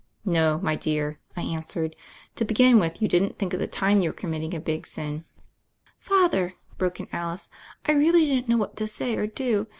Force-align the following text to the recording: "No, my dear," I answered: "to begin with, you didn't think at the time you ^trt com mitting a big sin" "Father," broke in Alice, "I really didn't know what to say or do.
"No, 0.25 0.57
my 0.63 0.75
dear," 0.75 1.19
I 1.37 1.43
answered: 1.43 1.95
"to 2.35 2.43
begin 2.43 2.79
with, 2.79 3.03
you 3.03 3.07
didn't 3.07 3.37
think 3.37 3.53
at 3.53 3.59
the 3.59 3.67
time 3.67 4.01
you 4.01 4.11
^trt 4.11 4.17
com 4.17 4.31
mitting 4.31 4.55
a 4.55 4.59
big 4.59 4.87
sin" 4.87 5.25
"Father," 5.99 6.55
broke 6.79 6.99
in 6.99 7.07
Alice, 7.13 7.51
"I 7.85 7.91
really 7.91 8.25
didn't 8.25 8.49
know 8.49 8.57
what 8.57 8.75
to 8.77 8.87
say 8.87 9.15
or 9.15 9.27
do. 9.27 9.67